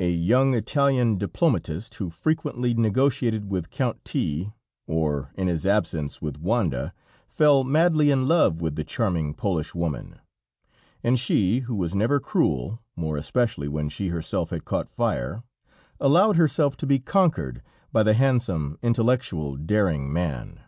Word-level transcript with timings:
A 0.00 0.10
young 0.10 0.54
Italian 0.54 1.18
diplomatist, 1.18 1.94
who 1.96 2.08
frequently 2.08 2.72
negotiated 2.72 3.50
with 3.50 3.68
Count 3.68 4.02
T, 4.02 4.54
or 4.86 5.30
in 5.34 5.46
his 5.46 5.66
absence, 5.66 6.22
with 6.22 6.38
Wanda, 6.38 6.94
fell 7.28 7.62
madly 7.62 8.10
in 8.10 8.26
love 8.26 8.62
with 8.62 8.76
the 8.76 8.82
charming 8.82 9.34
Polish 9.34 9.74
woman, 9.74 10.18
and 11.04 11.20
she, 11.20 11.58
who 11.58 11.76
was 11.76 11.94
never 11.94 12.18
cruel, 12.18 12.80
more 12.96 13.18
especially 13.18 13.68
when 13.68 13.90
she 13.90 14.08
herself 14.08 14.48
had 14.48 14.64
caught 14.64 14.88
fire, 14.88 15.42
allowed 16.00 16.36
herself 16.36 16.74
to 16.78 16.86
be 16.86 16.98
conquered 16.98 17.62
by 17.92 18.02
the 18.02 18.14
handsome, 18.14 18.78
intellectual, 18.82 19.58
daring 19.58 20.10
man. 20.10 20.60